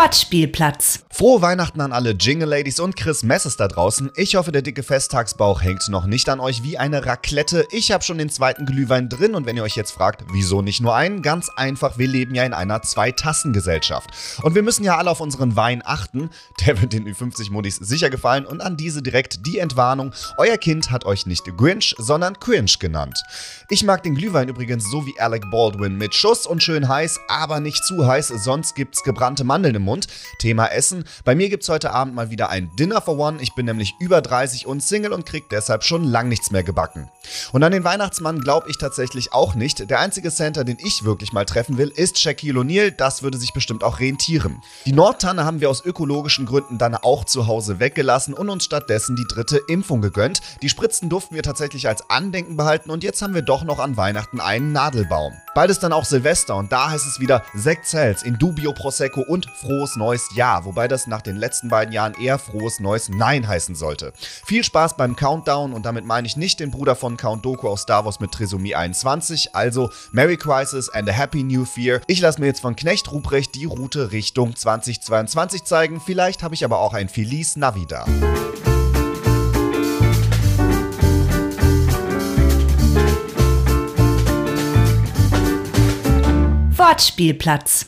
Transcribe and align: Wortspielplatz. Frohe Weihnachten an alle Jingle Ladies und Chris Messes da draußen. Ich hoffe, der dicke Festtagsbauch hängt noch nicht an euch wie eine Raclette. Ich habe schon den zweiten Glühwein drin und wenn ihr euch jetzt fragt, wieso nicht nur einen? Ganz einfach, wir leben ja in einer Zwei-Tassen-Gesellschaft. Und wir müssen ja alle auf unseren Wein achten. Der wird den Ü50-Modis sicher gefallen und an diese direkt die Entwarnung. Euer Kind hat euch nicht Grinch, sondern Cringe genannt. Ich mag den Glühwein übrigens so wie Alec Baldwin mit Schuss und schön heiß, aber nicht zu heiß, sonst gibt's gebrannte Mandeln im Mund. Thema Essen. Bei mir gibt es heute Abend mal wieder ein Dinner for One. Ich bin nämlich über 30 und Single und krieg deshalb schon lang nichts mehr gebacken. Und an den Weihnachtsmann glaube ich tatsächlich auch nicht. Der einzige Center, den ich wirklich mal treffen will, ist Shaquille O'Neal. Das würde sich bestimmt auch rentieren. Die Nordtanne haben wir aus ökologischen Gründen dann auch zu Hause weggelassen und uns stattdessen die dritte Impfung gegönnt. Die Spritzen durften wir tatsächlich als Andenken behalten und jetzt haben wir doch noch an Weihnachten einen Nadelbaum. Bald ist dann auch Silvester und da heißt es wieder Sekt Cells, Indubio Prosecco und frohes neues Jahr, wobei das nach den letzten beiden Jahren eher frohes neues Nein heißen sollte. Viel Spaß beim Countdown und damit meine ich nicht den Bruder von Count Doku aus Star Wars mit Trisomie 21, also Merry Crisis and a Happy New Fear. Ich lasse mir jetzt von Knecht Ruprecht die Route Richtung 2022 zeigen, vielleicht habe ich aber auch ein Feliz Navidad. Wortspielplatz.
Wortspielplatz. 0.00 1.04
Frohe 1.12 1.42
Weihnachten 1.42 1.80
an 1.80 1.92
alle 1.92 2.12
Jingle 2.12 2.48
Ladies 2.48 2.78
und 2.78 2.94
Chris 2.94 3.24
Messes 3.24 3.56
da 3.56 3.66
draußen. 3.66 4.12
Ich 4.14 4.36
hoffe, 4.36 4.52
der 4.52 4.62
dicke 4.62 4.84
Festtagsbauch 4.84 5.60
hängt 5.60 5.88
noch 5.88 6.06
nicht 6.06 6.28
an 6.28 6.38
euch 6.38 6.62
wie 6.62 6.78
eine 6.78 7.04
Raclette. 7.04 7.66
Ich 7.72 7.90
habe 7.90 8.04
schon 8.04 8.16
den 8.16 8.30
zweiten 8.30 8.64
Glühwein 8.64 9.08
drin 9.08 9.34
und 9.34 9.44
wenn 9.44 9.56
ihr 9.56 9.64
euch 9.64 9.74
jetzt 9.74 9.90
fragt, 9.90 10.22
wieso 10.32 10.62
nicht 10.62 10.80
nur 10.80 10.94
einen? 10.94 11.20
Ganz 11.20 11.50
einfach, 11.50 11.98
wir 11.98 12.06
leben 12.06 12.36
ja 12.36 12.44
in 12.44 12.54
einer 12.54 12.80
Zwei-Tassen-Gesellschaft. 12.80 14.08
Und 14.42 14.54
wir 14.54 14.62
müssen 14.62 14.84
ja 14.84 14.98
alle 14.98 15.10
auf 15.10 15.20
unseren 15.20 15.56
Wein 15.56 15.82
achten. 15.84 16.30
Der 16.64 16.80
wird 16.80 16.92
den 16.92 17.08
Ü50-Modis 17.08 17.76
sicher 17.76 18.08
gefallen 18.08 18.46
und 18.46 18.60
an 18.60 18.76
diese 18.76 19.02
direkt 19.02 19.44
die 19.46 19.58
Entwarnung. 19.58 20.14
Euer 20.38 20.58
Kind 20.58 20.92
hat 20.92 21.04
euch 21.04 21.26
nicht 21.26 21.44
Grinch, 21.56 21.96
sondern 21.98 22.38
Cringe 22.38 22.72
genannt. 22.78 23.20
Ich 23.68 23.82
mag 23.82 24.04
den 24.04 24.14
Glühwein 24.14 24.48
übrigens 24.48 24.88
so 24.88 25.04
wie 25.04 25.18
Alec 25.18 25.50
Baldwin 25.50 25.98
mit 25.98 26.14
Schuss 26.14 26.46
und 26.46 26.62
schön 26.62 26.88
heiß, 26.88 27.18
aber 27.28 27.58
nicht 27.58 27.84
zu 27.84 28.06
heiß, 28.06 28.28
sonst 28.28 28.76
gibt's 28.76 29.02
gebrannte 29.02 29.42
Mandeln 29.42 29.74
im 29.74 29.82
Mund. 29.82 30.06
Thema 30.38 30.66
Essen. 30.66 30.99
Bei 31.24 31.34
mir 31.34 31.48
gibt 31.48 31.62
es 31.62 31.68
heute 31.68 31.92
Abend 31.92 32.14
mal 32.14 32.30
wieder 32.30 32.50
ein 32.50 32.70
Dinner 32.76 33.00
for 33.00 33.18
One. 33.18 33.40
Ich 33.40 33.54
bin 33.54 33.66
nämlich 33.66 33.94
über 33.98 34.20
30 34.20 34.66
und 34.66 34.82
Single 34.82 35.12
und 35.12 35.26
krieg 35.26 35.48
deshalb 35.50 35.84
schon 35.84 36.04
lang 36.04 36.28
nichts 36.28 36.50
mehr 36.50 36.62
gebacken. 36.62 37.10
Und 37.52 37.62
an 37.62 37.72
den 37.72 37.84
Weihnachtsmann 37.84 38.40
glaube 38.40 38.68
ich 38.70 38.78
tatsächlich 38.78 39.32
auch 39.32 39.54
nicht. 39.54 39.90
Der 39.90 40.00
einzige 40.00 40.30
Center, 40.30 40.64
den 40.64 40.78
ich 40.78 41.04
wirklich 41.04 41.32
mal 41.32 41.44
treffen 41.44 41.78
will, 41.78 41.88
ist 41.88 42.18
Shaquille 42.18 42.60
O'Neal. 42.60 42.90
Das 42.90 43.22
würde 43.22 43.38
sich 43.38 43.52
bestimmt 43.52 43.84
auch 43.84 44.00
rentieren. 44.00 44.62
Die 44.86 44.92
Nordtanne 44.92 45.44
haben 45.44 45.60
wir 45.60 45.70
aus 45.70 45.84
ökologischen 45.84 46.46
Gründen 46.46 46.78
dann 46.78 46.94
auch 46.94 47.24
zu 47.24 47.46
Hause 47.46 47.80
weggelassen 47.80 48.34
und 48.34 48.48
uns 48.48 48.64
stattdessen 48.64 49.16
die 49.16 49.26
dritte 49.28 49.60
Impfung 49.68 50.00
gegönnt. 50.00 50.40
Die 50.62 50.68
Spritzen 50.68 51.08
durften 51.08 51.34
wir 51.34 51.42
tatsächlich 51.42 51.88
als 51.88 52.08
Andenken 52.10 52.56
behalten 52.56 52.90
und 52.90 53.04
jetzt 53.04 53.22
haben 53.22 53.34
wir 53.34 53.42
doch 53.42 53.64
noch 53.64 53.78
an 53.78 53.96
Weihnachten 53.96 54.40
einen 54.40 54.72
Nadelbaum. 54.72 55.32
Bald 55.52 55.68
ist 55.68 55.82
dann 55.82 55.92
auch 55.92 56.04
Silvester 56.04 56.54
und 56.54 56.70
da 56.70 56.90
heißt 56.90 57.06
es 57.06 57.18
wieder 57.18 57.42
Sekt 57.54 57.84
Cells, 57.84 58.22
Indubio 58.22 58.72
Prosecco 58.72 59.22
und 59.22 59.46
frohes 59.50 59.96
neues 59.96 60.28
Jahr, 60.36 60.64
wobei 60.64 60.86
das 60.86 61.08
nach 61.08 61.22
den 61.22 61.36
letzten 61.36 61.68
beiden 61.68 61.92
Jahren 61.92 62.14
eher 62.14 62.38
frohes 62.38 62.78
neues 62.78 63.08
Nein 63.08 63.48
heißen 63.48 63.74
sollte. 63.74 64.12
Viel 64.44 64.62
Spaß 64.62 64.96
beim 64.96 65.16
Countdown 65.16 65.72
und 65.72 65.84
damit 65.84 66.04
meine 66.04 66.28
ich 66.28 66.36
nicht 66.36 66.60
den 66.60 66.70
Bruder 66.70 66.94
von 66.94 67.16
Count 67.16 67.44
Doku 67.44 67.68
aus 67.68 67.82
Star 67.82 68.04
Wars 68.04 68.20
mit 68.20 68.30
Trisomie 68.30 68.76
21, 68.76 69.56
also 69.56 69.90
Merry 70.12 70.36
Crisis 70.36 70.88
and 70.88 71.08
a 71.08 71.12
Happy 71.12 71.42
New 71.42 71.64
Fear. 71.64 72.00
Ich 72.06 72.20
lasse 72.20 72.40
mir 72.40 72.46
jetzt 72.46 72.60
von 72.60 72.76
Knecht 72.76 73.10
Ruprecht 73.10 73.56
die 73.56 73.64
Route 73.64 74.12
Richtung 74.12 74.54
2022 74.54 75.64
zeigen, 75.64 76.00
vielleicht 76.00 76.44
habe 76.44 76.54
ich 76.54 76.64
aber 76.64 76.78
auch 76.78 76.94
ein 76.94 77.08
Feliz 77.08 77.56
Navidad. 77.56 78.08
Wortspielplatz. 86.80 87.86